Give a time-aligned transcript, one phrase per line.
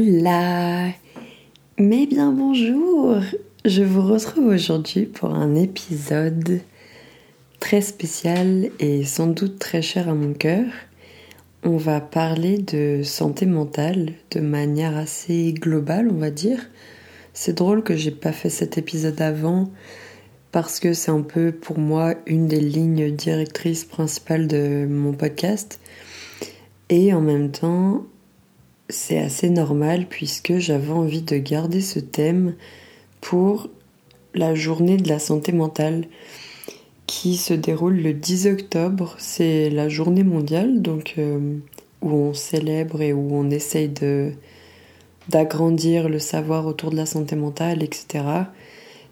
[0.00, 0.92] Hola
[1.78, 3.18] Mais bien bonjour
[3.66, 6.60] Je vous retrouve aujourd'hui pour un épisode
[7.58, 10.64] très spécial et sans doute très cher à mon cœur.
[11.64, 16.70] On va parler de santé mentale de manière assez globale, on va dire.
[17.34, 19.70] C'est drôle que j'ai pas fait cet épisode avant
[20.50, 25.78] parce que c'est un peu pour moi une des lignes directrices principales de mon podcast.
[26.88, 28.06] Et en même temps,
[28.90, 32.54] c'est assez normal puisque j'avais envie de garder ce thème
[33.20, 33.68] pour
[34.34, 36.04] la journée de la santé mentale
[37.06, 39.16] qui se déroule le 10 octobre.
[39.18, 41.56] C'est la journée mondiale donc euh,
[42.02, 44.32] où on célèbre et où on essaye de
[45.28, 48.24] d'agrandir le savoir autour de la santé mentale, etc.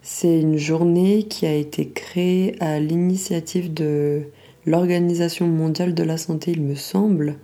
[0.02, 4.22] C'est une journée qui a été créée à l'initiative de
[4.66, 7.36] l'Organisation mondiale de la santé, il me semble,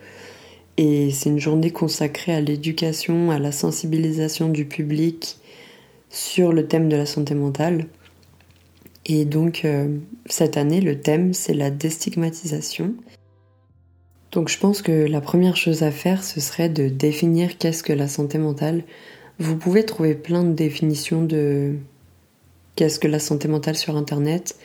[0.77, 5.39] et c'est une journée consacrée à l'éducation, à la sensibilisation du public
[6.11, 7.87] sur le thème de la santé mentale.
[9.07, 12.95] Et donc euh, cette année, le thème, c'est la déstigmatisation.
[14.33, 17.93] Donc je pense que la première chose à faire, ce serait de définir qu'est-ce que
[17.93, 18.83] la santé mentale.
[19.39, 21.75] Vous pouvez trouver plein de définitions de
[22.75, 24.57] qu'est-ce que la santé mentale sur Internet.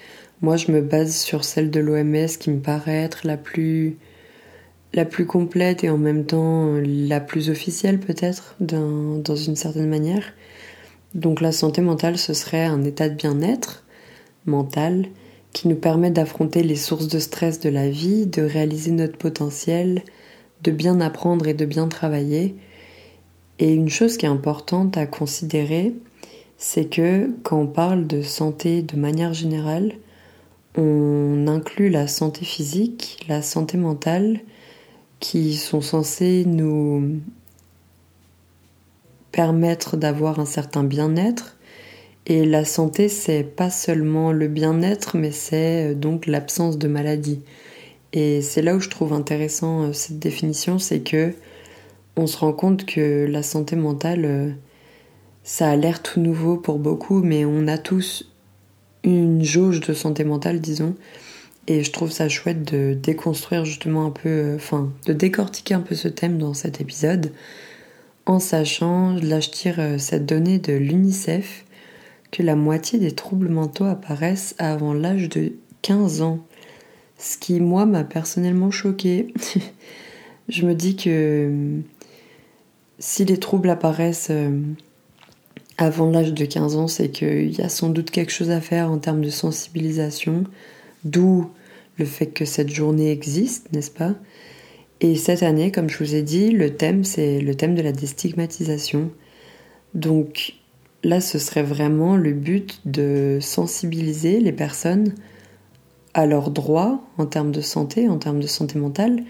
[0.42, 3.98] Moi, je me base sur celle de l'OMS qui me paraît être la plus
[4.94, 10.34] la plus complète et en même temps la plus officielle peut-être dans, une certaine manière.
[11.14, 13.84] Donc la santé mentale, ce serait un état de bien-être
[14.46, 15.06] mental
[15.54, 20.04] qui nous permet d'affronter les sources de stress de la vie, de réaliser notre potentiel,
[20.64, 22.56] de bien apprendre et de bien travailler.
[23.58, 25.94] Et une chose qui est importante à considérer,
[26.58, 29.94] c'est que quand on parle de santé de manière générale,
[30.78, 34.42] on inclut la santé physique, la santé mentale
[35.20, 37.20] qui sont censés nous
[39.32, 41.58] permettre d'avoir un certain bien-être.
[42.26, 47.42] Et la santé, c'est pas seulement le bien-être, mais c'est euh, donc l'absence de maladie.
[48.14, 51.34] Et c'est là où je trouve intéressant euh, cette définition, c'est que
[52.16, 54.52] on se rend compte que la santé mentale, euh,
[55.44, 58.32] ça a l'air tout nouveau pour beaucoup, mais on a tous
[59.04, 60.96] une jauge de santé mentale, disons.
[61.70, 65.82] Et je trouve ça chouette de déconstruire justement un peu, euh, enfin, de décortiquer un
[65.82, 67.32] peu ce thème dans cet épisode,
[68.26, 71.66] en sachant, là je tire euh, cette donnée de l'UNICEF,
[72.32, 75.54] que la moitié des troubles mentaux apparaissent avant l'âge de
[75.84, 76.40] 15 ans.
[77.20, 79.32] Ce qui, moi, m'a personnellement choqué.
[80.50, 81.80] je me dis que euh,
[82.98, 84.32] si les troubles apparaissent
[85.78, 88.90] avant l'âge de 15 ans, c'est qu'il y a sans doute quelque chose à faire
[88.90, 90.46] en termes de sensibilisation,
[91.04, 91.52] d'où
[92.00, 94.16] le fait que cette journée existe, n'est-ce pas?
[95.02, 97.92] Et cette année, comme je vous ai dit, le thème, c'est le thème de la
[97.92, 99.12] déstigmatisation.
[99.94, 100.56] Donc
[101.04, 105.14] là, ce serait vraiment le but de sensibiliser les personnes
[106.14, 109.24] à leurs droits en termes de santé, en termes de santé mentale,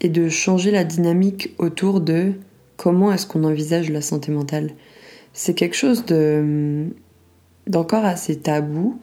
[0.00, 2.32] et de changer la dynamique autour de
[2.76, 4.72] comment est-ce qu'on envisage la santé mentale.
[5.32, 6.86] C'est quelque chose de
[7.66, 8.98] d'encore assez tabou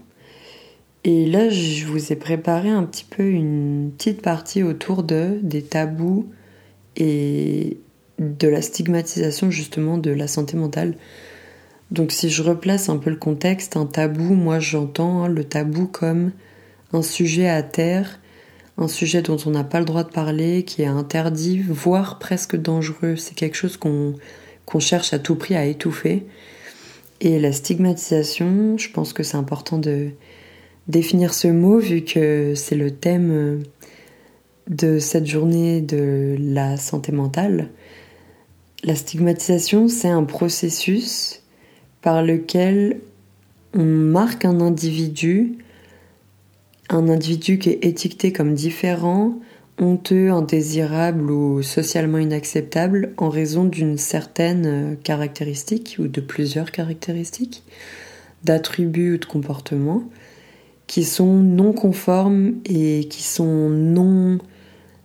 [1.04, 5.64] et là, je vous ai préparé un petit peu une petite partie autour de des
[5.64, 6.30] tabous
[6.96, 7.80] et
[8.20, 10.96] de la stigmatisation justement de la santé mentale.
[11.90, 16.32] Donc si je replace un peu le contexte, un tabou, moi j'entends le tabou comme
[16.94, 18.20] un sujet à terre,
[18.78, 22.56] un sujet dont on n'a pas le droit de parler, qui est interdit, voire presque
[22.56, 23.16] dangereux.
[23.16, 24.16] C'est quelque chose qu'on
[24.66, 26.28] qu'on cherche à tout prix à étouffer.
[27.20, 30.12] Et la stigmatisation, je pense que c'est important de,
[30.92, 33.58] définir ce mot vu que c'est le thème euh,
[34.70, 37.70] de cette journée de la santé mentale.
[38.84, 41.42] La stigmatisation, c'est un processus
[42.02, 43.00] par lequel
[43.74, 45.58] on marque un individu,
[46.90, 49.40] un individu qui est étiqueté comme différent,
[49.80, 57.64] honteux, indésirable ou socialement inacceptable en raison d'une certaine euh, caractéristique ou de plusieurs caractéristiques,
[58.44, 60.04] d'attributs ou de comportements
[60.92, 64.40] qui sont non conformes et qui sont non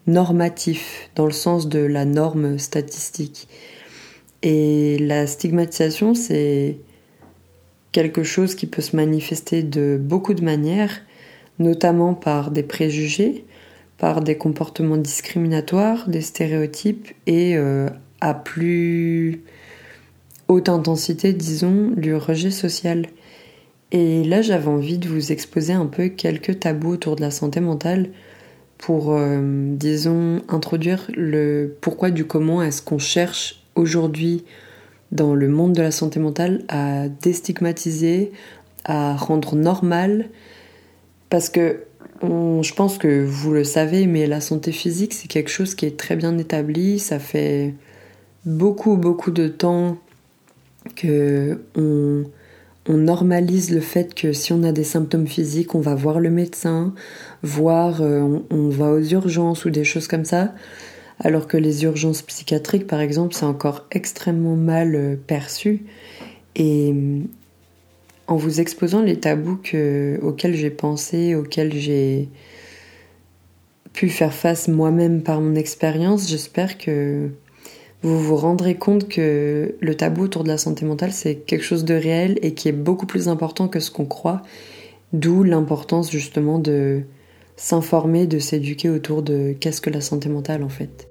[0.08, 3.46] normatifs dans le sens de la norme statistique.
[4.42, 6.78] Et la stigmatisation, c'est
[7.92, 11.02] quelque chose qui peut se manifester de beaucoup de manières,
[11.60, 13.44] notamment par des préjugés,
[13.96, 17.88] par des comportements discriminatoires, des stéréotypes et euh,
[18.20, 19.44] à plus
[20.48, 23.06] haute intensité, disons, du rejet social.
[23.92, 27.60] Et là, j'avais envie de vous exposer un peu quelques tabous autour de la santé
[27.60, 28.10] mentale
[28.78, 29.40] pour, euh,
[29.74, 34.44] disons, introduire le pourquoi du comment est-ce qu'on cherche aujourd'hui
[35.12, 38.32] dans le monde de la santé mentale à déstigmatiser,
[38.84, 40.28] à rendre normal,
[41.30, 41.84] parce que
[42.22, 45.98] je pense que vous le savez, mais la santé physique, c'est quelque chose qui est
[45.98, 46.98] très bien établi.
[46.98, 47.74] Ça fait
[48.44, 49.98] beaucoup, beaucoup de temps
[50.94, 52.24] que on,
[52.88, 56.94] normalise le fait que si on a des symptômes physiques, on va voir le médecin,
[57.42, 60.54] voir, euh, on, va aux urgences ou des choses comme ça.
[61.18, 65.84] Alors que les urgences psychiatriques, par exemple, c'est encore extrêmement mal euh, perçu.
[66.54, 66.94] Et
[68.28, 69.60] en vous exposant les tabous
[70.22, 72.28] auxquels j'ai pensé, auxquels j'ai
[73.92, 77.30] pu faire face moi-même par mon expérience, j'espère que
[78.02, 81.84] vous vous rendrez compte que le tabou autour de la santé mentale, c'est quelque chose
[81.84, 84.42] de réel et qui est beaucoup plus important que ce qu'on croit,
[85.12, 87.02] d'où l'importance justement de
[87.56, 91.08] s'informer, de s'éduquer autour de qu'est-ce que la santé mentale en fait.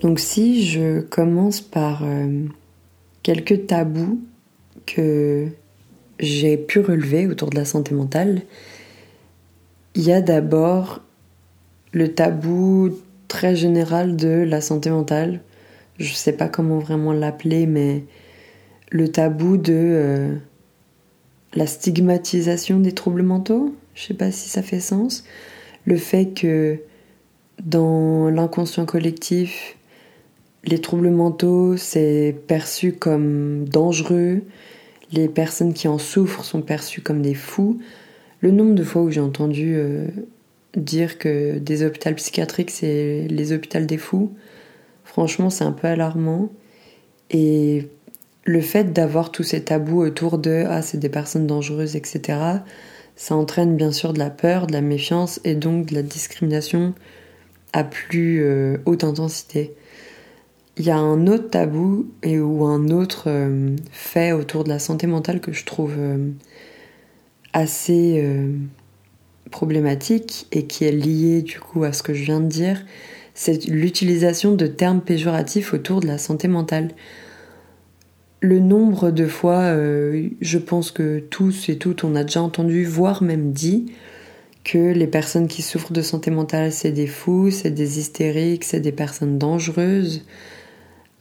[0.00, 2.44] Donc si je commence par euh,
[3.24, 4.20] quelques tabous
[4.86, 5.48] que
[6.20, 8.42] j'ai pu relever autour de la santé mentale,
[9.96, 11.00] il y a d'abord
[11.92, 12.90] le tabou
[13.28, 15.40] très général de la santé mentale.
[15.98, 18.04] Je sais pas comment vraiment l'appeler, mais
[18.90, 20.34] le tabou de euh,
[21.54, 23.74] la stigmatisation des troubles mentaux.
[23.94, 25.24] Je sais pas si ça fait sens.
[25.84, 26.78] Le fait que
[27.64, 29.76] dans l'inconscient collectif,
[30.64, 34.42] les troubles mentaux, c'est perçu comme dangereux.
[35.12, 37.80] Les personnes qui en souffrent sont perçues comme des fous.
[38.40, 40.06] Le nombre de fois où j'ai entendu euh,
[40.76, 44.34] dire que des hôpitaux psychiatriques, c'est les hôpitaux des fous,
[45.04, 46.50] franchement, c'est un peu alarmant.
[47.30, 47.88] Et
[48.44, 52.60] le fait d'avoir tous ces tabous autour de ah, c'est des personnes dangereuses, etc.,
[53.16, 56.94] ça entraîne bien sûr de la peur, de la méfiance et donc de la discrimination
[57.72, 59.74] à plus euh, haute intensité.
[60.76, 64.78] Il y a un autre tabou et ou un autre euh, fait autour de la
[64.78, 66.28] santé mentale que je trouve euh,
[67.52, 68.24] assez
[69.50, 72.84] problématique et qui est lié du coup à ce que je viens de dire,
[73.34, 76.90] c'est l'utilisation de termes péjoratifs autour de la santé mentale.
[78.40, 79.74] Le nombre de fois,
[80.40, 83.92] je pense que tous et toutes, on a déjà entendu, voire même dit,
[84.68, 88.80] que les personnes qui souffrent de santé mentale, c'est des fous, c'est des hystériques, c'est
[88.80, 90.24] des personnes dangereuses.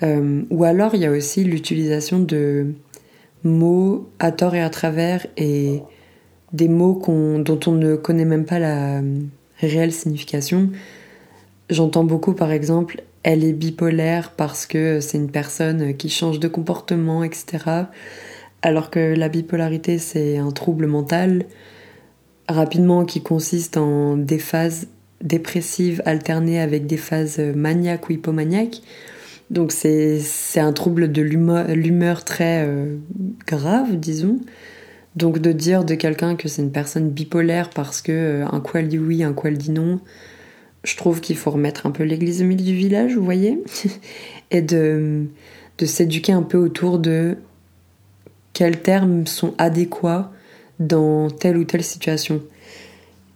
[0.04, 2.74] Euh, ou alors il y a aussi l'utilisation de
[3.44, 5.82] mots à tort et à travers et
[6.54, 7.02] des mots
[7.40, 9.20] dont on ne connaît même pas la euh,
[9.60, 10.70] réelle signification.
[11.70, 16.48] J'entends beaucoup par exemple elle est bipolaire parce que c'est une personne qui change de
[16.48, 17.88] comportement, etc.
[18.62, 21.46] Alors que la bipolarité c'est un trouble mental
[22.48, 24.88] rapidement qui consiste en des phases
[25.22, 28.82] dépressives alternées avec des phases maniaques ou hypomaniaques.
[29.50, 30.22] Donc c'est
[30.58, 32.98] un trouble de l'humeur très euh,
[33.46, 34.40] grave, disons.
[35.18, 38.80] Donc de dire de quelqu'un que c'est une personne bipolaire parce que euh, un coup
[38.80, 40.00] dit oui, un coup dit non,
[40.84, 43.60] je trouve qu'il faut remettre un peu l'église au milieu du village, vous voyez,
[44.52, 45.26] et de,
[45.84, 47.38] s'éduquer un peu autour de
[48.54, 50.32] quels termes sont adéquats
[50.80, 52.42] dans telle ou telle situation.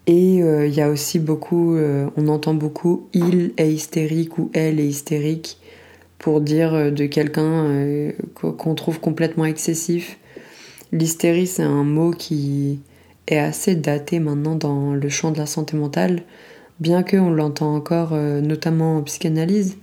[0.08, 1.78] Et euh, il y a aussi beaucoup,
[2.16, 5.58] on entend beaucoup il est hystérique ou elle est hystérique
[6.22, 10.20] pour dire euh, de quelqu'un euh, qu'on trouve complètement excessif.
[10.92, 12.80] L'hystérie, c'est un mot qui
[13.28, 16.24] est assez daté maintenant dans le champ de la santé mentale,
[16.80, 19.78] bien qu'on l'entend encore euh, notamment en psychanalyse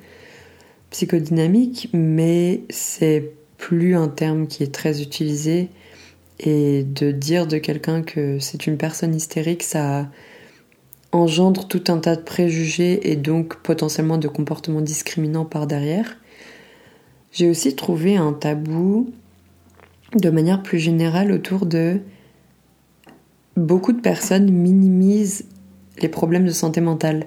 [0.90, 5.68] psychodynamique, mais c'est plus un terme qui est très utilisé.
[6.40, 10.08] Et de dire de quelqu'un que c'est une personne hystérique, ça
[11.10, 16.16] engendre tout un tas de préjugés et donc potentiellement de comportements discriminants par derrière.
[17.32, 19.12] J'ai aussi trouvé un tabou
[20.14, 22.00] de manière plus générale autour de
[23.56, 25.44] beaucoup de personnes minimisent
[26.00, 27.26] les problèmes de santé mentale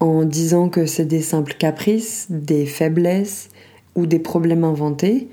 [0.00, 3.50] en disant que c'est des simples caprices, des faiblesses
[3.94, 5.28] ou des problèmes inventés.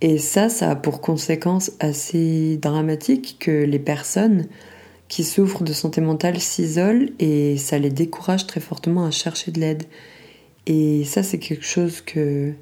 [0.00, 4.46] Et ça, ça a pour conséquence assez dramatique que les personnes
[5.08, 9.60] qui souffrent de santé mentale s'isolent et ça les décourage très fortement à chercher de
[9.60, 9.84] l'aide.
[10.66, 12.52] Et ça, c'est quelque chose que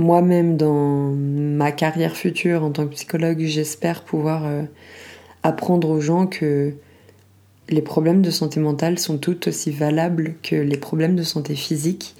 [0.00, 4.62] moi-même dans ma carrière future en tant que psychologue, j'espère pouvoir euh,
[5.42, 6.72] apprendre aux gens que
[7.68, 12.16] les problèmes de santé mentale sont tout aussi valables que les problèmes de santé physique,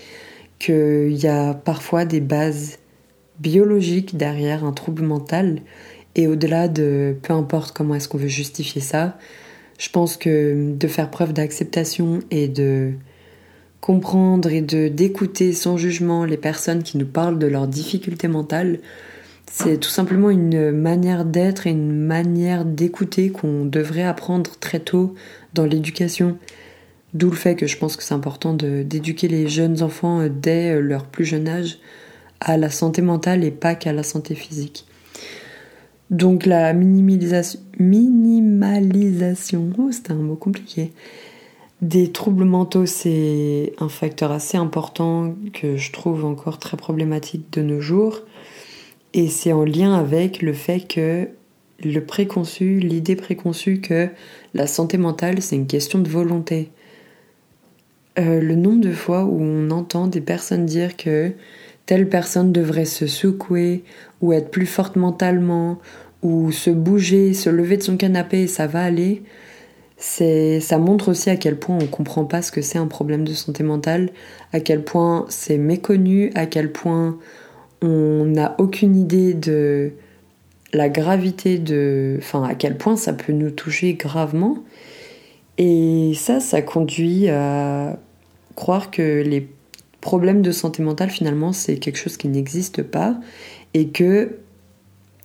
[0.59, 2.79] qu'il y a parfois des bases
[3.41, 5.61] biologiques derrière un trouble mental.
[6.15, 9.19] Et au-delà de peu importe comment est-ce qu'on veut justifier ça,
[9.79, 12.93] je pense que de faire preuve d'acceptation et de
[13.81, 18.81] comprendre et de d'écouter sans jugement les personnes qui nous parlent de leurs difficultés mentales,
[19.51, 25.15] c'est tout simplement une manière d'être et une manière d'écouter qu'on devrait apprendre très tôt
[25.55, 26.39] dans l'éducation.
[27.15, 31.05] D'où le fait que je pense que c'est important d'éduquer les jeunes enfants dès leur
[31.05, 31.81] plus jeune âge
[32.39, 34.87] à la santé mentale et pas qu'à la santé physique.
[36.11, 40.93] Donc la minimalisation, minimalisation, oh c'était un mot compliqué,
[41.83, 47.63] des troubles mentaux, c'est un facteur assez important que je trouve encore très problématique de
[47.63, 48.21] nos jours.
[49.15, 51.29] Et c'est en lien avec le fait que
[51.83, 54.09] le préconçu, l'idée préconçue que
[54.55, 56.71] la santé mentale, c'est une question de volonté.
[58.19, 61.33] Euh, le nombre de fois où on entend des personnes dire que
[61.87, 63.85] telle personne devrait se secouer
[64.21, 65.79] ou être plus forte mentalement
[66.23, 69.23] ou se bouger, se lever de son canapé et ça va aller,
[70.00, 73.25] c'est ça montre aussi à quel point on comprend pas ce que c'est un problème
[73.25, 74.11] de santé mentale,
[74.52, 77.19] à quel point c'est méconnu, à quel point
[77.80, 79.92] on n'a aucune idée de
[80.73, 84.59] la gravité de enfin à quel point ça peut nous toucher gravement
[85.59, 87.99] et ça ça conduit à
[88.57, 89.49] croire que les
[90.00, 93.19] problème de santé mentale, finalement, c'est quelque chose qui n'existe pas
[93.75, 94.38] et que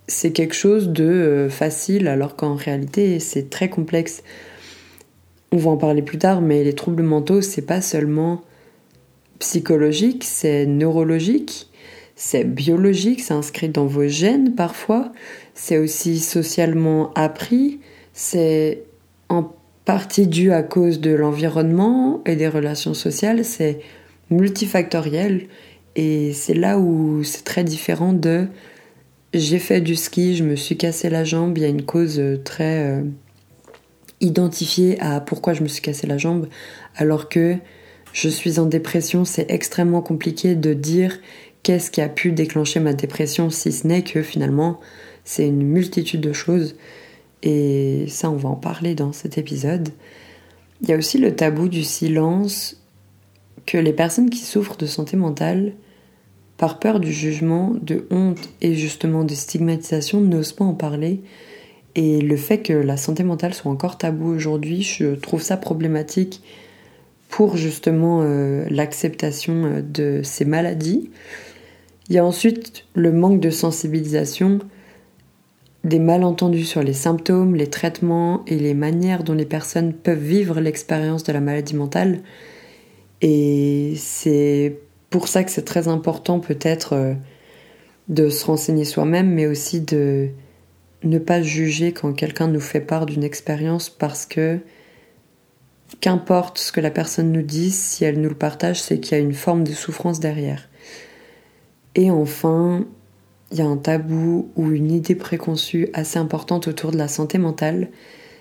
[0.07, 4.21] c'est quelque chose de euh, facile alors qu'en réalité, c'est très complexe.
[5.55, 8.41] On va en parler plus tard, mais les troubles mentaux, c'est pas seulement
[9.39, 11.69] psychologique, c'est neurologique,
[12.17, 15.13] c'est biologique, c'est inscrit dans vos gènes parfois,
[15.53, 17.79] c'est aussi socialement appris,
[18.11, 18.83] c'est
[19.29, 19.49] en
[19.85, 23.79] partie dû à cause de l'environnement et des relations sociales, c'est
[24.31, 25.47] multifactoriel
[25.95, 28.47] et c'est là où c'est très différent de
[29.33, 32.21] j'ai fait du ski, je me suis cassé la jambe, il y a une cause
[32.43, 33.05] très
[34.25, 36.47] identifiée à pourquoi je me suis cassé la jambe,
[36.95, 37.55] alors que
[38.13, 41.19] je suis en dépression, c'est extrêmement compliqué de dire
[41.63, 44.79] qu'est-ce qui a pu déclencher ma dépression, si ce n'est que finalement
[45.25, 46.75] c'est une multitude de choses.
[47.43, 49.89] Et ça, on va en parler dans cet épisode.
[50.81, 52.81] Il y a aussi le tabou du silence
[53.65, 55.73] que les personnes qui souffrent de santé mentale,
[56.57, 61.21] par peur du jugement, de honte et justement de stigmatisation, n'osent pas en parler.
[61.95, 66.41] Et le fait que la santé mentale soit encore tabou aujourd'hui, je trouve ça problématique
[67.29, 71.09] pour justement euh, l'acceptation euh, de ces maladies.
[72.09, 74.59] Il y a ensuite le manque de sensibilisation,
[75.83, 80.59] des malentendus sur les symptômes, les traitements et les manières dont les personnes peuvent vivre
[80.59, 82.19] l'expérience de la maladie mentale.
[83.21, 87.13] Et c'est pour ça que c'est très important peut-être euh,
[88.09, 90.29] de se renseigner soi-même, mais aussi de
[91.05, 94.59] ne pas juger quand quelqu'un nous fait part d'une expérience parce que
[96.01, 99.21] qu'importe ce que la personne nous dit, si elle nous le partage, c'est qu'il y
[99.21, 100.67] a une forme de souffrance derrière.
[101.95, 102.85] Et enfin,
[103.51, 107.37] il y a un tabou ou une idée préconçue assez importante autour de la santé
[107.37, 107.89] mentale,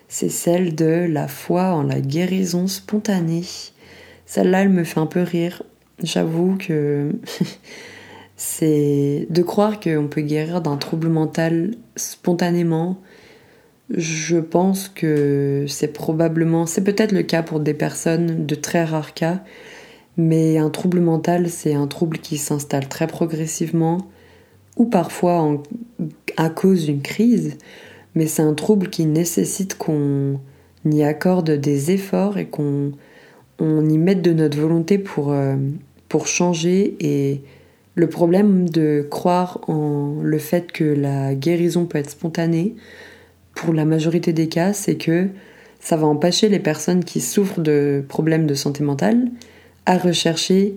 [0.09, 3.45] c'est celle de la foi en la guérison spontanée.
[4.27, 5.63] Celle-là, elle me fait un peu rire.
[6.03, 7.13] J'avoue que
[8.45, 12.99] c'est de croire qu'on peut guérir d'un trouble mental spontanément.
[13.89, 19.15] Je pense que c'est probablement, c'est peut-être le cas pour des personnes de très rares
[19.15, 19.43] cas,
[20.19, 23.99] mais un trouble mental, c'est un trouble qui s'installe très progressivement
[24.77, 25.63] ou parfois
[26.37, 27.57] à cause d'une crise,
[28.15, 30.39] mais c'est un trouble qui nécessite qu'on
[30.85, 32.93] y accorde des efforts et qu'on
[33.59, 35.57] on y met de notre volonté pour, euh,
[36.09, 37.41] pour changer et
[37.95, 42.75] le problème de croire en le fait que la guérison peut être spontanée,
[43.55, 45.29] pour la majorité des cas, c'est que
[45.81, 49.29] ça va empêcher les personnes qui souffrent de problèmes de santé mentale
[49.87, 50.75] à rechercher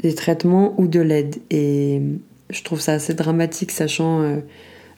[0.00, 1.36] des traitements ou de l'aide.
[1.50, 2.00] Et
[2.50, 4.36] je trouve ça assez dramatique, sachant euh,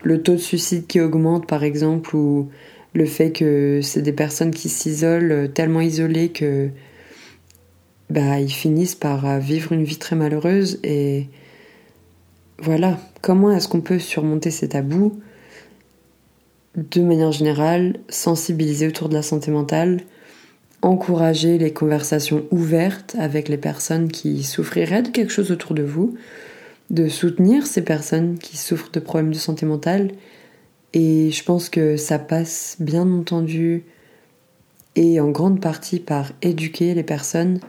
[0.03, 2.49] le taux de suicide qui augmente, par exemple, ou
[2.93, 6.69] le fait que c'est des personnes qui s'isolent euh, tellement isolées que
[8.11, 10.81] bah, ils finissent par euh, vivre une vie très malheureuse.
[10.83, 11.29] Et
[12.59, 15.21] voilà, comment est-ce qu'on peut surmonter ces tabous
[16.75, 20.01] De manière générale, sensibiliser autour de la santé mentale,
[20.83, 26.17] encourager les conversations ouvertes avec les personnes qui souffriraient de quelque chose autour de vous,
[26.91, 30.11] de soutenir ces personnes qui souffrent de problèmes de santé mentale?
[30.93, 33.85] Et je pense que ça passe bien entendu
[34.97, 37.61] et en grande partie par éduquer les personnes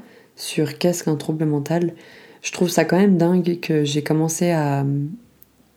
[0.42, 1.94] sur qu'est-ce qu'un trouble mental,
[2.42, 4.84] je trouve ça quand même dingue que j'ai commencé à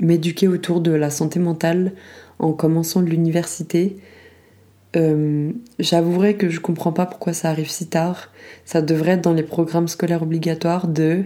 [0.01, 1.93] m'éduquer autour de la santé mentale
[2.39, 3.99] en commençant l'université.
[4.97, 8.33] Euh, J'avouerai que je comprends pas pourquoi ça arrive si tard.
[8.65, 11.25] Ça devrait être dans les programmes scolaires obligatoires de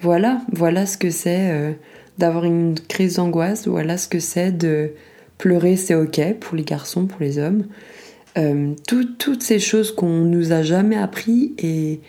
[0.00, 1.72] voilà, voilà ce que c'est euh,
[2.18, 4.90] d'avoir une crise d'angoisse, voilà ce que c'est de
[5.38, 7.66] pleurer, c'est ok pour les garçons, pour les hommes.
[8.36, 12.00] Euh, toutes ces choses qu'on nous a jamais appris et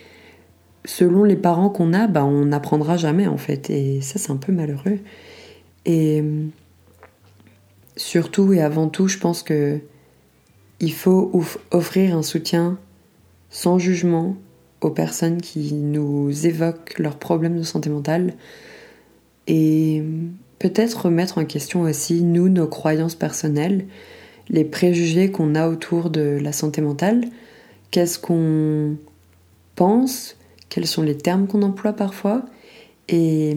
[0.86, 3.68] selon les parents qu'on a, bah, on n'apprendra jamais en fait.
[3.68, 4.98] Et ça, c'est un peu malheureux.
[5.84, 6.24] Et
[7.96, 9.80] surtout et avant tout, je pense que
[10.80, 11.30] il faut
[11.70, 12.78] offrir un soutien
[13.50, 14.36] sans jugement
[14.82, 18.34] aux personnes qui nous évoquent leurs problèmes de santé mentale
[19.46, 20.02] et
[20.58, 23.86] peut-être remettre en question aussi, nous, nos croyances personnelles,
[24.48, 27.24] les préjugés qu'on a autour de la santé mentale,
[27.90, 28.96] qu'est-ce qu'on
[29.74, 30.36] pense,
[30.76, 32.44] quels sont les termes qu'on emploie parfois,
[33.08, 33.56] et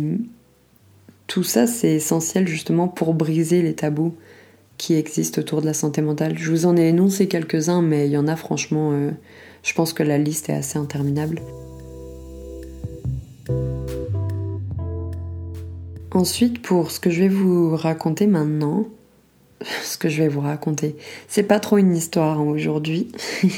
[1.28, 4.16] tout ça c'est essentiel justement pour briser les tabous
[4.78, 6.38] qui existent autour de la santé mentale.
[6.38, 9.12] Je vous en ai énoncé quelques-uns, mais il y en a franchement, euh,
[9.64, 11.42] je pense que la liste est assez interminable.
[16.14, 18.86] Ensuite, pour ce que je vais vous raconter maintenant,
[19.84, 20.96] ce que je vais vous raconter,
[21.28, 23.12] c'est pas trop une histoire aujourd'hui.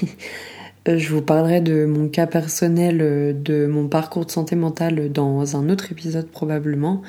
[0.88, 5.56] je vous parlerai de mon cas personnel, euh, de mon parcours de santé mentale dans
[5.56, 7.02] un autre épisode probablement.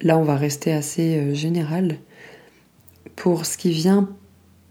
[0.00, 1.96] Là, on va rester assez euh, général.
[3.16, 4.08] Pour ce qui vient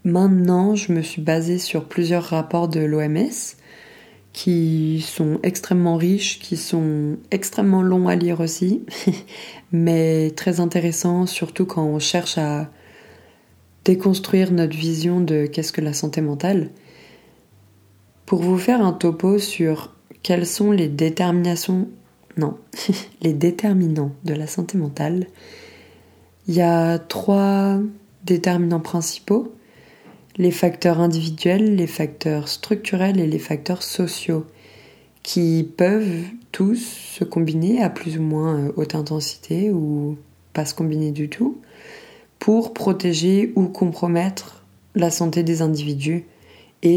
[0.04, 3.56] maintenant, je me suis basée sur plusieurs rapports de l'OMS
[4.32, 8.82] qui sont extrêmement riches, qui sont extrêmement longs à lire aussi,
[9.72, 12.70] mais très intéressants, surtout quand on cherche à
[13.84, 16.70] déconstruire notre vision de qu'est-ce que la santé mentale.
[18.26, 21.88] Pour vous faire un topo sur quelles sont les déterminations,
[22.36, 22.56] non,
[23.22, 25.28] les déterminants de la santé mentale,
[26.48, 27.78] il y a trois
[28.24, 29.54] déterminants principaux,
[30.38, 34.44] les facteurs individuels, les facteurs structurels et les facteurs sociaux,
[35.22, 40.18] qui peuvent tous se combiner à plus ou moins euh, haute intensité ou
[40.52, 41.60] pas se combiner du tout,
[42.40, 44.64] pour protéger ou compromettre
[44.96, 46.24] la santé des individus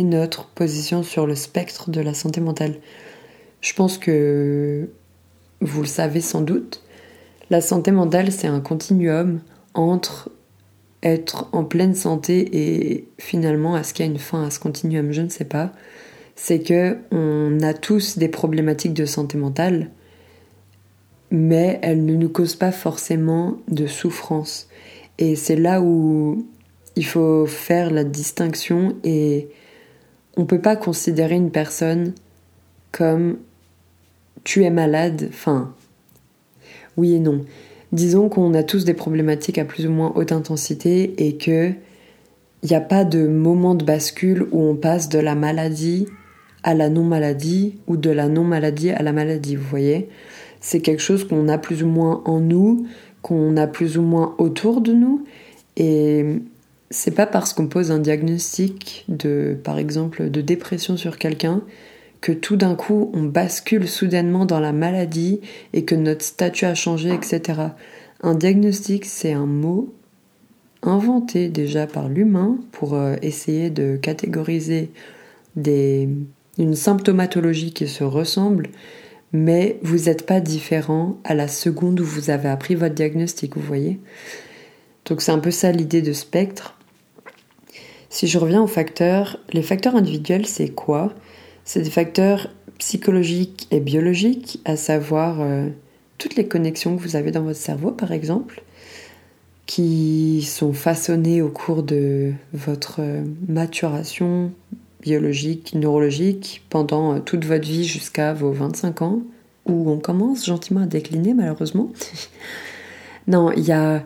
[0.03, 2.75] notre position sur le spectre de la santé mentale.
[3.61, 4.89] Je pense que
[5.61, 6.83] vous le savez sans doute,
[7.49, 9.41] la santé mentale c'est un continuum
[9.73, 10.31] entre
[11.01, 15.11] être en pleine santé et finalement est-ce qu'il y a une fin à ce continuum?
[15.11, 15.71] Je ne sais pas.
[16.35, 19.89] C'est que on a tous des problématiques de santé mentale,
[21.31, 24.69] mais elles ne nous causent pas forcément de souffrance.
[25.17, 26.45] Et c'est là où
[26.95, 29.49] il faut faire la distinction et
[30.39, 32.13] on peut pas considérer une personne
[32.91, 33.37] comme
[34.45, 35.73] tu es malade, enfin
[36.95, 37.43] oui et non.
[37.91, 41.71] Disons qu'on a tous des problématiques à plus ou moins haute intensité et que
[42.61, 46.07] il n'y a pas de moment de bascule où on passe de la maladie
[46.63, 50.09] à la non-maladie ou de la non-maladie à la maladie, vous voyez?
[50.61, 52.85] C'est quelque chose qu'on a plus ou moins en nous,
[53.21, 55.25] qu'on a plus ou moins autour de nous
[55.75, 56.25] et
[56.89, 61.61] c'est pas parce qu'on pose un diagnostic de par exemple de dépression sur quelqu'un
[62.21, 65.41] que tout d'un coup on bascule soudainement dans la maladie
[65.73, 67.61] et que notre statut a changé, etc.
[68.21, 69.93] Un diagnostic, c'est un mot
[70.81, 74.91] inventé déjà par l'humain pour euh, essayer de catégoriser
[75.55, 76.09] des,
[76.57, 78.69] une symptomatologie qui se ressemble,
[79.31, 83.63] mais vous n'êtes pas différent à la seconde où vous avez appris votre diagnostic, vous
[83.63, 83.99] voyez?
[85.05, 86.78] Donc c'est un peu ça l'idée de spectre.
[88.09, 91.13] Si je reviens aux facteurs, les facteurs individuels, c'est quoi?
[91.63, 95.67] C'est des facteurs psychologiques et biologiques, à savoir euh,
[96.17, 98.63] toutes les connexions que vous avez dans votre cerveau, par exemple,
[99.67, 104.51] qui sont façonnées au cours de votre euh, maturation
[105.01, 109.21] biologique, neurologique, pendant euh, toute votre vie jusqu'à vos 25 ans,
[109.67, 111.91] où on commence gentiment à décliner, malheureusement.
[113.27, 114.03] non, il y a...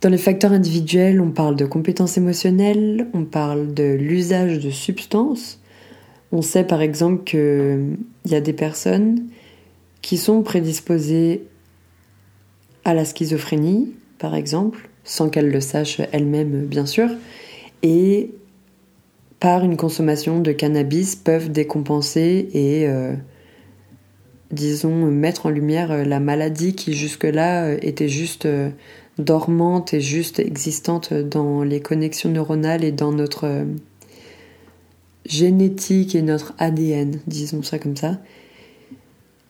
[0.00, 5.60] Dans les facteurs individuels, on parle de compétences émotionnelles, on parle de l'usage de substances,
[6.32, 9.26] on sait par exemple qu'il y a des personnes
[10.00, 11.44] qui sont prédisposées
[12.86, 17.10] à la schizophrénie, par exemple, sans qu'elles le sachent elles-mêmes, bien sûr,
[17.82, 18.30] et
[19.38, 23.12] par une consommation de cannabis peuvent décompenser et, euh,
[24.50, 28.70] disons, mettre en lumière la maladie qui jusque-là était juste euh,
[29.20, 33.64] dormante et juste existante dans les connexions neuronales et dans notre
[35.26, 38.18] génétique et notre ADN, disons ça comme ça.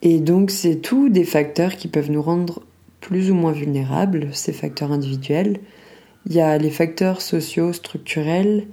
[0.02, 2.62] Et donc c'est tous des facteurs qui peuvent nous rendre
[3.00, 5.58] plus ou moins vulnérables, ces facteurs individuels.
[6.26, 8.66] Il y a les facteurs sociaux, structurels,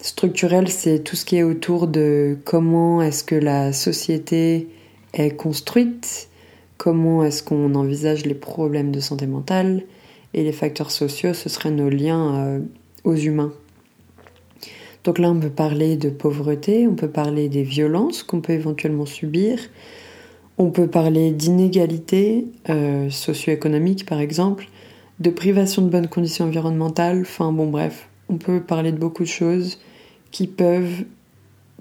[0.00, 4.68] Structurel, c'est tout ce qui est autour de comment est-ce que la société
[5.14, 6.28] est construite,
[6.76, 9.84] comment est-ce qu'on envisage les problèmes de santé mentale,
[10.36, 12.60] et les facteurs sociaux, ce seraient nos liens euh,
[13.02, 13.52] aux humains.
[15.02, 19.06] Donc là, on peut parler de pauvreté, on peut parler des violences qu'on peut éventuellement
[19.06, 19.58] subir,
[20.58, 24.68] on peut parler d'inégalités euh, socio-économiques par exemple,
[25.18, 29.28] de privation de bonnes conditions environnementales, enfin bon bref, on peut parler de beaucoup de
[29.28, 29.78] choses
[30.30, 31.04] qui peuvent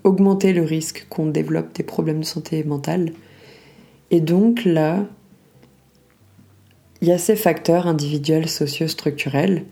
[0.06, 3.12] augmenter le risque qu'on développe des problèmes de santé mentale.
[4.12, 5.06] Et donc là,
[7.06, 9.64] il y a ces facteurs individuels socio-structurels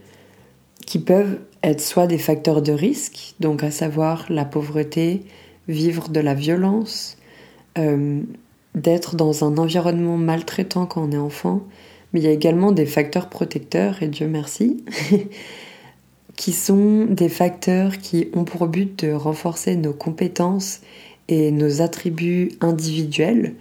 [0.86, 5.24] qui peuvent être soit des facteurs de risque, donc à savoir la pauvreté,
[5.68, 7.18] vivre de la violence,
[7.80, 8.22] euh,
[8.76, 11.64] d'être dans un environnement maltraitant quand on est enfant,
[12.14, 14.84] mais il y a également des facteurs protecteurs, et Dieu merci,
[16.36, 20.82] qui sont des facteurs qui ont pour but de renforcer nos compétences
[21.30, 23.56] et nos attributs individuels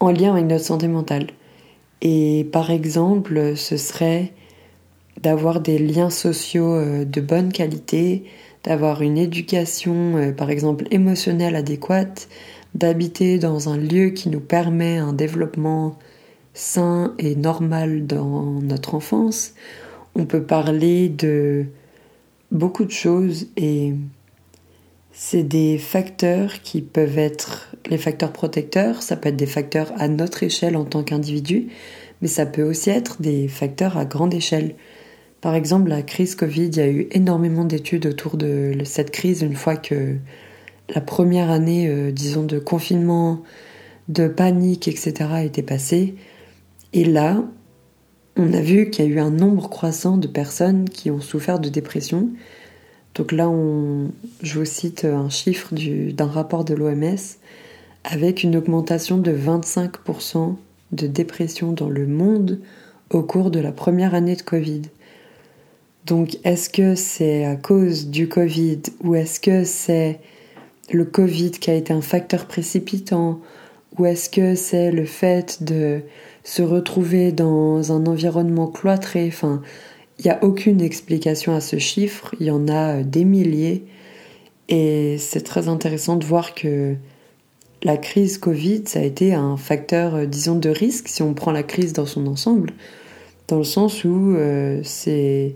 [0.00, 1.28] en lien avec notre santé mentale.
[2.02, 4.32] Et par exemple, ce serait
[5.22, 8.24] d'avoir des liens sociaux euh, de bonne qualité,
[8.64, 12.28] d'avoir une éducation, euh, par exemple, émotionnelle adéquate,
[12.74, 15.98] d'habiter dans un lieu qui nous permet un développement
[16.52, 19.54] sain et normal dans notre enfance.
[20.14, 21.66] On peut parler de
[22.50, 23.94] beaucoup de choses et
[25.12, 30.08] c'est des facteurs qui peuvent être les facteurs protecteurs, ça peut être des facteurs à
[30.08, 31.68] notre échelle en tant qu'individu,
[32.22, 34.74] mais ça peut aussi être des facteurs à grande échelle.
[35.40, 39.42] Par exemple, la crise Covid, il y a eu énormément d'études autour de cette crise
[39.42, 40.16] une fois que
[40.94, 43.42] la première année, euh, disons, de confinement,
[44.08, 46.14] de panique, etc., été passée.
[46.92, 47.44] Et là,
[48.36, 51.58] on a vu qu'il y a eu un nombre croissant de personnes qui ont souffert
[51.58, 52.30] de dépression,
[53.16, 53.50] donc là,
[54.42, 57.16] je vous cite un chiffre d'un rapport de l'OMS
[58.06, 60.54] avec une augmentation de 25%
[60.92, 62.60] de dépression dans le monde
[63.10, 64.82] au cours de la première année de Covid.
[66.06, 70.20] Donc est-ce que c'est à cause du Covid ou est-ce que c'est
[70.92, 73.40] le Covid qui a été un facteur précipitant
[73.98, 76.02] ou est-ce que c'est le fait de
[76.44, 79.26] se retrouver dans un environnement cloîtré?
[79.26, 79.62] Enfin,
[80.18, 83.84] il n'y a aucune explication à ce chiffre, il y en a euh, des milliers.
[84.68, 86.96] Et c'est très intéressant de voir que
[87.82, 91.52] la crise Covid, ça a été un facteur, euh, disons, de risque si on prend
[91.52, 92.72] la crise dans son ensemble,
[93.48, 95.54] dans le sens où euh, c'est,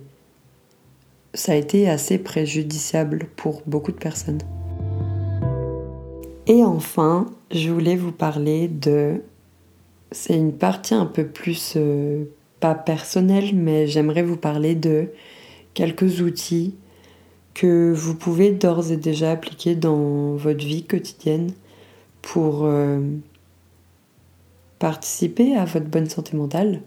[1.34, 4.42] ça a été assez préjudiciable pour beaucoup de personnes.
[6.46, 9.22] Et enfin, je voulais vous parler de...
[10.12, 11.78] C'est une partie un peu plus
[12.58, 15.06] pas personnel, mais j'aimerais vous parler de
[15.74, 16.74] quelques outils
[17.54, 21.52] que vous pouvez d'ores et déjà appliquer dans votre vie quotidienne
[22.22, 23.00] pour euh,
[24.78, 26.80] participer à votre bonne santé mentale.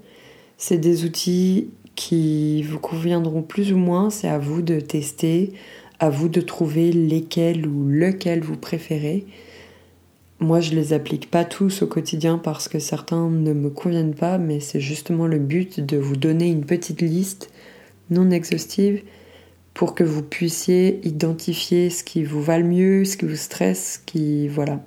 [0.57, 5.53] C'est des outils qui vous conviendront plus ou moins, c'est à vous de tester,
[5.99, 9.25] à vous de trouver lesquels ou lequel vous préférez.
[10.39, 14.37] Moi, je les applique pas tous au quotidien parce que certains ne me conviennent pas,
[14.37, 17.49] mais c'est justement le but de vous donner une petite liste
[18.09, 19.01] non exhaustive
[19.73, 23.99] pour que vous puissiez identifier ce qui vous va le mieux, ce qui vous stresse,
[23.99, 24.83] ce qui voilà.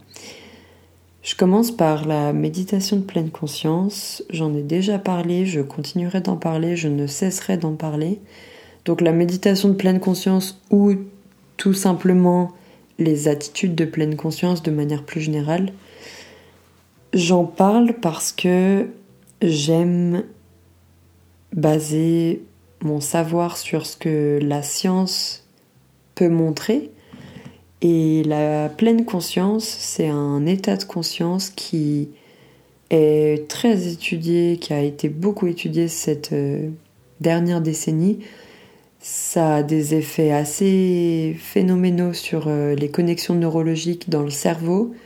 [1.26, 4.22] Je commence par la méditation de pleine conscience.
[4.30, 8.20] J'en ai déjà parlé, je continuerai d'en parler, je ne cesserai d'en parler.
[8.84, 10.92] Donc la méditation de pleine conscience ou
[11.56, 12.52] tout simplement
[13.00, 15.72] les attitudes de pleine conscience de manière plus générale.
[17.12, 18.86] J'en parle parce que
[19.42, 20.22] j'aime
[21.52, 22.44] baser
[22.82, 25.44] mon savoir sur ce que la science
[26.14, 26.92] peut montrer.
[27.82, 32.08] Et la pleine conscience, c'est un état de conscience qui
[32.90, 36.70] est très étudié, qui a été beaucoup étudié cette euh,
[37.20, 38.20] dernière décennie
[39.08, 44.96] ça a des effets assez phénoménaux sur euh, les connexions neurologiques dans le cerveau.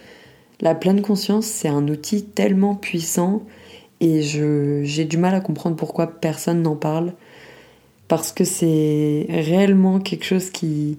[0.63, 3.43] La pleine conscience, c'est un outil tellement puissant
[4.01, 7.13] et j'ai du mal à comprendre pourquoi personne n'en parle.
[8.09, 10.97] Parce que c'est réellement quelque chose qui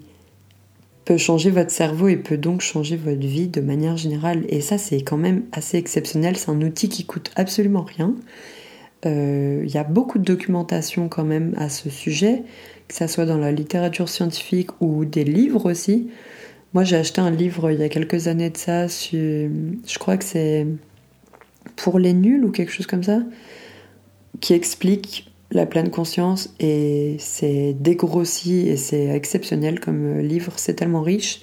[1.17, 4.45] changer votre cerveau et peut donc changer votre vie de manière générale.
[4.49, 6.37] Et ça, c'est quand même assez exceptionnel.
[6.37, 8.15] C'est un outil qui coûte absolument rien.
[9.05, 12.43] Euh, il y a beaucoup de documentation quand même à ce sujet
[12.87, 16.09] que ça soit dans la littérature scientifique ou des livres aussi.
[16.73, 20.25] Moi, j'ai acheté un livre il y a quelques années de ça, je crois que
[20.25, 20.67] c'est
[21.75, 23.21] pour les nuls ou quelque chose comme ça,
[24.41, 31.01] qui explique la pleine conscience et c'est dégrossi et c'est exceptionnel comme livre, c'est tellement
[31.01, 31.41] riche.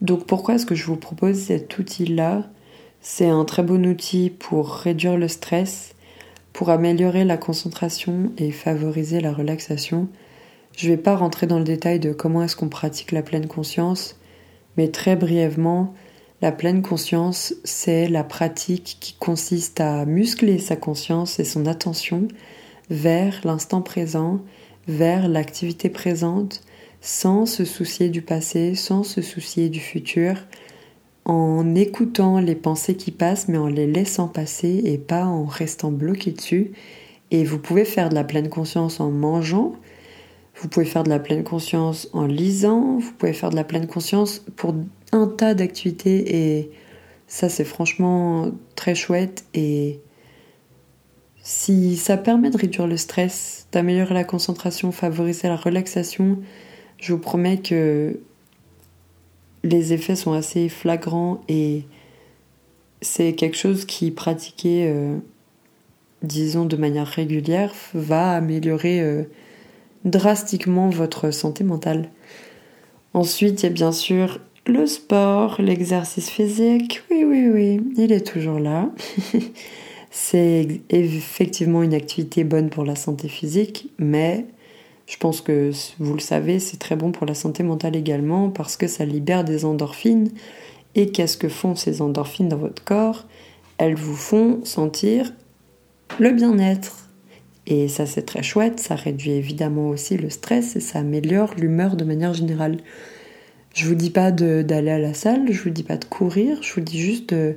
[0.00, 2.48] Donc pourquoi est-ce que je vous propose cet outil-là?
[3.00, 5.94] C'est un très bon outil pour réduire le stress,
[6.52, 10.08] pour améliorer la concentration et favoriser la relaxation.
[10.76, 13.48] Je ne vais pas rentrer dans le détail de comment est-ce qu'on pratique la pleine
[13.48, 14.16] conscience,
[14.76, 15.94] mais très brièvement,
[16.40, 22.28] la pleine conscience, c'est la pratique qui consiste à muscler sa conscience et son attention
[22.90, 24.40] vers l'instant présent,
[24.86, 26.62] vers l'activité présente,
[27.00, 30.34] sans se soucier du passé, sans se soucier du futur,
[31.24, 35.92] en écoutant les pensées qui passent, mais en les laissant passer et pas en restant
[35.92, 36.72] bloqué dessus.
[37.30, 39.74] Et vous pouvez faire de la pleine conscience en mangeant,
[40.60, 43.86] vous pouvez faire de la pleine conscience en lisant, vous pouvez faire de la pleine
[43.86, 44.74] conscience pour
[45.12, 46.70] un tas d'activités et
[47.28, 50.00] ça c'est franchement très chouette et
[51.48, 56.36] si ça permet de réduire le stress, d'améliorer la concentration, favoriser la relaxation,
[56.98, 58.20] je vous promets que
[59.64, 61.84] les effets sont assez flagrants et
[63.00, 65.16] c'est quelque chose qui pratiqué, euh,
[66.22, 69.22] disons, de manière régulière, va améliorer euh,
[70.04, 72.10] drastiquement votre santé mentale.
[73.14, 77.00] Ensuite, il y a bien sûr le sport, l'exercice physique.
[77.10, 78.90] Oui, oui, oui, il est toujours là.
[80.10, 84.46] c'est effectivement une activité bonne pour la santé physique, mais
[85.06, 88.76] je pense que vous le savez, c'est très bon pour la santé mentale également parce
[88.76, 90.30] que ça libère des endorphines.
[90.94, 93.26] Et qu'est-ce que font ces endorphines dans votre corps?
[93.78, 95.32] Elles vous font sentir
[96.18, 97.08] le bien-être.
[97.66, 101.96] Et ça c'est très chouette, ça réduit évidemment aussi le stress et ça améliore l'humeur
[101.96, 102.78] de manière générale.
[103.74, 106.72] Je vous dis pas d'aller à la salle, je vous dis pas de courir, je
[106.72, 107.56] vous dis juste de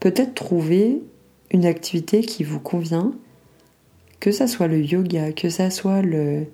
[0.00, 1.00] peut-être trouver
[1.52, 3.12] une activité qui vous convient,
[4.20, 6.46] que ça soit le yoga, que ça soit le,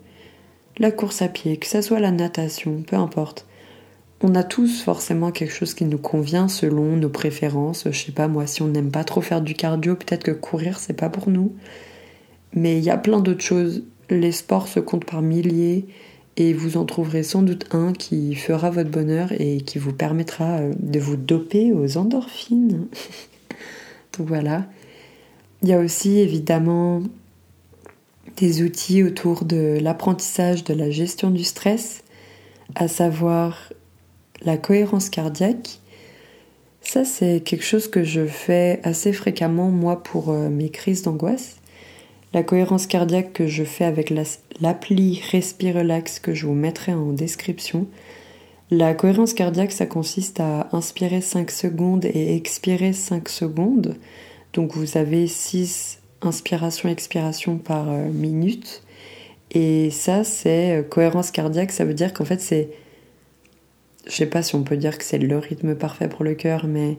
[0.78, 3.46] la course à pied, que ça soit la natation, peu importe.
[4.20, 7.84] On a tous forcément quelque chose qui nous convient selon nos préférences.
[7.88, 10.78] Je sais pas moi, si on n'aime pas trop faire du cardio, peut-être que courir
[10.80, 11.54] c'est pas pour nous.
[12.52, 13.84] Mais il y a plein d'autres choses.
[14.10, 15.86] Les sports se comptent par milliers
[16.36, 20.58] et vous en trouverez sans doute un qui fera votre bonheur et qui vous permettra
[20.58, 22.86] euh, de vous doper aux endorphines.
[24.18, 24.66] Donc voilà.
[25.62, 27.02] Il y a aussi évidemment
[28.36, 32.04] des outils autour de l'apprentissage de la gestion du stress,
[32.76, 33.72] à savoir
[34.42, 35.80] la cohérence cardiaque.
[36.80, 41.56] Ça, c'est quelque chose que je fais assez fréquemment, moi, pour euh, mes crises d'angoisse.
[42.32, 44.12] La cohérence cardiaque que je fais avec
[44.60, 47.88] l'appli Respire Relax que je vous mettrai en description.
[48.70, 53.96] La cohérence cardiaque, ça consiste à inspirer 5 secondes et expirer 5 secondes.
[54.52, 58.82] Donc vous avez 6 inspiration-expiration par euh, minute.
[59.50, 61.72] Et ça, c'est euh, cohérence cardiaque.
[61.72, 62.70] Ça veut dire qu'en fait, c'est.
[64.06, 66.66] Je sais pas si on peut dire que c'est le rythme parfait pour le cœur,
[66.66, 66.96] mais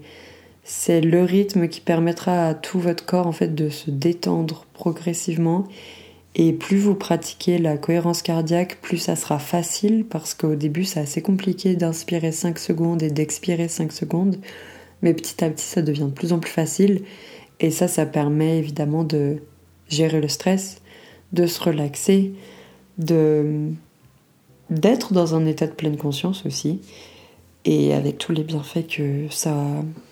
[0.63, 5.67] c'est le rythme qui permettra à tout votre corps en fait de se détendre progressivement.
[6.35, 10.99] Et plus vous pratiquez la cohérence cardiaque, plus ça sera facile parce qu'au début c'est
[10.99, 14.37] assez compliqué d'inspirer 5 secondes et d'expirer 5 secondes.
[15.01, 17.01] Mais petit à petit ça devient de plus en plus facile.
[17.59, 19.37] Et ça, ça permet évidemment de
[19.89, 20.81] gérer le stress,
[21.33, 22.31] de se relaxer,
[22.97, 26.79] d'être dans un état de pleine conscience aussi,
[27.65, 29.55] et avec tous les bienfaits que ça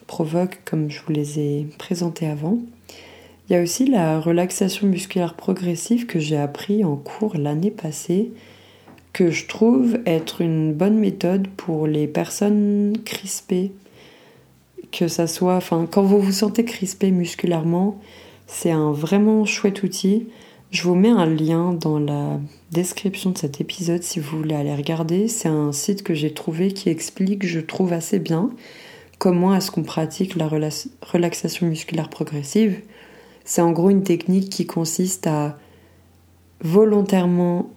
[0.07, 2.59] provoque, comme je vous les ai présentés avant.
[3.49, 8.31] Il y a aussi la relaxation musculaire progressive que j'ai appris en cours l'année passée,
[9.13, 13.71] que je trouve être une bonne méthode pour les personnes crispées
[14.91, 17.99] que ça soit, enfin, quand vous vous sentez crispé musculairement,
[18.47, 20.27] c'est un vraiment chouette outil.
[20.71, 22.39] Je vous mets un lien dans la
[22.71, 25.27] description de cet épisode si vous voulez aller regarder.
[25.27, 28.49] C'est un site que j'ai trouvé qui explique, je trouve assez bien,
[29.17, 32.81] comment est-ce qu'on pratique la relaxation musculaire progressive.
[33.45, 35.57] C'est en gros une technique qui consiste à
[36.61, 37.69] volontairement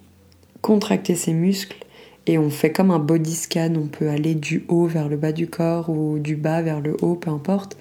[0.63, 1.85] contracter ses muscles
[2.31, 5.33] et on fait comme un body scan, on peut aller du haut vers le bas
[5.33, 7.77] du corps ou du bas vers le haut, peu importe.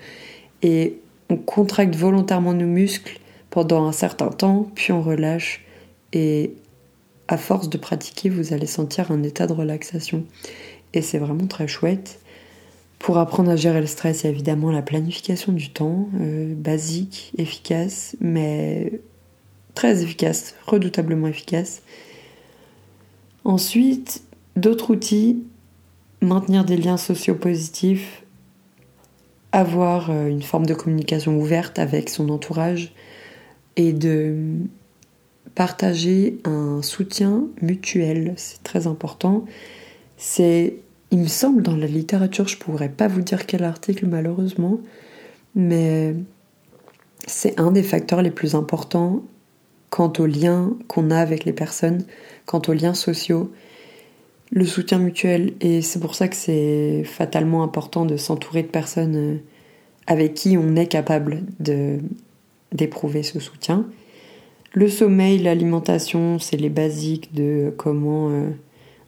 [0.64, 0.98] Et
[1.30, 3.20] on contracte volontairement nos muscles
[3.52, 5.64] pendant un certain temps, puis on relâche.
[6.14, 6.56] Et
[7.28, 10.26] à force de pratiquer, vous allez sentir un état de relaxation.
[10.96, 12.20] Et c'est vraiment très chouette.
[12.98, 16.56] Pour apprendre à gérer le stress, il y a évidemment la planification du temps, euh,
[16.56, 18.94] basique, efficace, mais
[19.76, 21.84] très efficace, redoutablement efficace.
[23.46, 24.24] Ensuite,
[24.60, 25.42] D'autres outils,
[26.22, 28.24] maintenir des liens sociaux positifs,
[29.54, 32.94] avoir euh, une forme de communication ouverte avec son entourage
[33.78, 34.58] et de
[35.56, 39.46] partager un soutien mutuel, c'est très important.
[40.18, 40.76] C'est,
[41.12, 44.82] il me semble, dans la littérature, je pourrais pas vous dire quel article malheureusement,
[45.56, 46.16] mais
[47.28, 49.24] c'est un des facteurs les plus importants
[49.90, 52.04] quant aux liens qu'on a avec les personnes,
[52.46, 53.54] quant aux liens sociaux,
[54.52, 55.54] le soutien mutuel.
[55.62, 59.38] Et c'est pour ça que c'est fatalement important de s'entourer de personnes euh,
[60.08, 61.44] avec qui on est capable
[62.72, 63.86] d'éprouver ce soutien.
[64.74, 68.50] Le sommeil, l'alimentation, c'est les basiques de comment euh,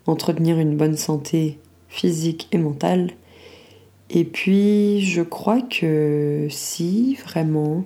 [0.06, 3.12] entretenir une bonne santé physique et mentale.
[4.10, 7.86] Et puis, je crois que si vraiment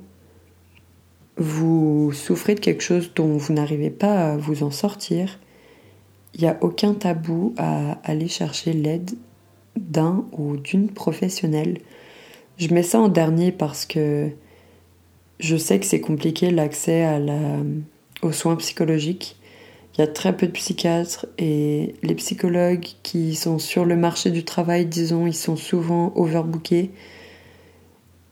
[1.37, 5.39] vous souffrez de quelque chose dont vous n'arrivez pas à vous en sortir,
[6.35, 9.11] il n'y a aucun tabou à aller chercher l'aide
[9.77, 11.79] d'un ou d'une professionnelle.
[12.57, 14.29] Je mets ça en dernier parce que
[15.39, 17.19] je sais que c'est compliqué l'accès à
[18.21, 19.37] aux soins psychologiques.
[19.93, 24.29] Il y a très peu de psychiatres et les psychologues qui sont sur le marché
[24.29, 26.91] du travail, disons, ils sont souvent overbookés.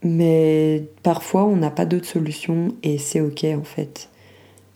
[0.04, 4.10] Mais parfois, on n'a pas d'autre solution et c'est ok en fait.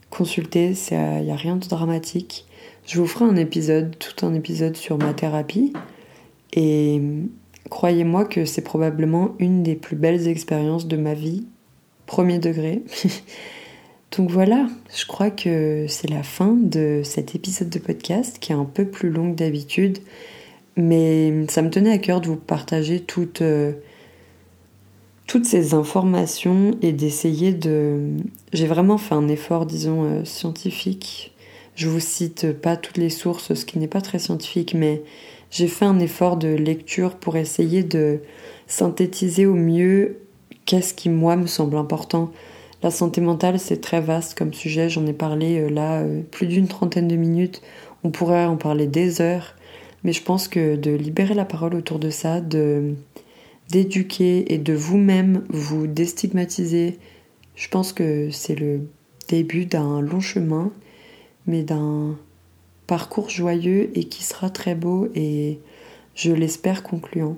[0.10, 2.47] Consulter, il n'y a rien de dramatique.
[2.88, 5.73] Je vous ferai un épisode, tout un épisode sur ma thérapie.
[6.54, 7.02] Et
[7.69, 11.45] croyez-moi que c'est probablement une des plus belles expériences de ma vie,
[12.06, 12.84] premier degré.
[14.17, 18.56] Donc voilà, je crois que c'est la fin de cet épisode de podcast qui est
[18.56, 19.97] un peu plus long que d'habitude.
[20.78, 23.41] Mais ça me tenait à cœur de vous partager toutes...
[23.41, 23.73] Euh,
[25.43, 28.13] ces informations et d'essayer de...
[28.54, 31.36] J'ai vraiment fait un effort, disons, euh, scientifique.
[31.78, 35.04] Je vous cite pas toutes les sources, ce qui n'est pas très scientifique, mais
[35.52, 38.22] j'ai fait un effort de lecture pour essayer de
[38.66, 40.18] synthétiser au mieux
[40.66, 42.32] qu'est-ce qui, moi, me semble important.
[42.82, 46.48] La santé mentale, c'est très vaste comme sujet, j'en ai parlé euh, là euh, plus
[46.48, 47.62] d'une trentaine de minutes,
[48.04, 49.54] on pourrait en parler des heures,
[50.04, 52.42] mais je pense que de libérer la parole autour de ça,
[53.70, 56.98] d'éduquer et de vous-même vous déstigmatiser,
[57.54, 58.82] je pense que c'est le
[59.28, 60.72] début d'un long chemin,
[61.48, 62.16] mais d'un
[62.86, 65.60] parcours joyeux et qui sera très beau et
[66.16, 67.38] je l'espère concluant.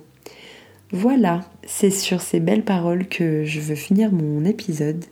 [0.91, 5.05] Voilà, c'est sur ces belles paroles que je veux finir mon épisode.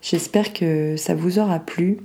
[0.00, 1.98] J'espère que ça vous aura plu.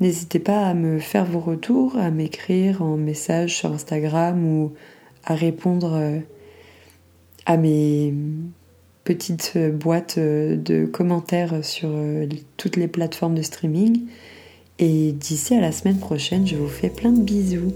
[0.00, 4.72] N'hésitez pas à me faire vos retours, à m'écrire en message sur Instagram ou
[5.24, 6.18] à répondre euh,
[7.46, 8.14] à mes
[9.04, 14.06] petites boîtes de commentaires sur euh, toutes les plateformes de streaming.
[14.82, 17.74] Et d'ici à la semaine prochaine, je vous fais plein de bisous.